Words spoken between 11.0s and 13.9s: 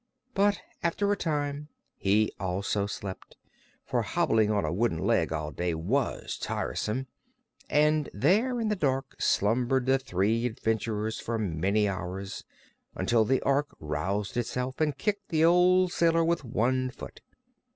for many hours, until the Ork